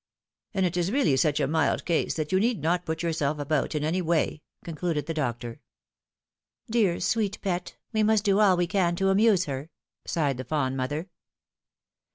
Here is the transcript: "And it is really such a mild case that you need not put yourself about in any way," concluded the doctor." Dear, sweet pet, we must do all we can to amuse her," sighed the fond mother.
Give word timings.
"And 0.55 0.65
it 0.65 0.77
is 0.77 0.91
really 0.91 1.15
such 1.15 1.39
a 1.39 1.45
mild 1.45 1.85
case 1.85 2.15
that 2.15 2.31
you 2.31 2.39
need 2.39 2.59
not 2.63 2.87
put 2.87 3.03
yourself 3.03 3.37
about 3.37 3.75
in 3.75 3.83
any 3.83 4.01
way," 4.01 4.41
concluded 4.63 5.05
the 5.05 5.13
doctor." 5.13 5.61
Dear, 6.71 6.99
sweet 6.99 7.39
pet, 7.41 7.75
we 7.93 8.01
must 8.01 8.23
do 8.23 8.39
all 8.39 8.57
we 8.57 8.65
can 8.65 8.95
to 8.95 9.09
amuse 9.09 9.45
her," 9.45 9.69
sighed 10.07 10.37
the 10.37 10.43
fond 10.43 10.75
mother. 10.75 11.07